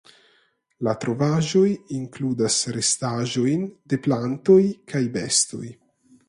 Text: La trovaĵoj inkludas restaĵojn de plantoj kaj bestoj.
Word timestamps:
La 0.85 0.93
trovaĵoj 1.03 1.67
inkludas 1.97 2.57
restaĵojn 2.79 3.69
de 3.93 4.01
plantoj 4.07 4.59
kaj 4.95 5.05
bestoj. 5.21 5.65